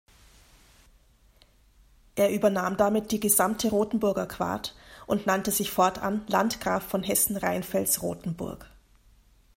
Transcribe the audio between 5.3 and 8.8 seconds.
sich fortan Landgraf von Hessen-Rheinfels-Rotenburg.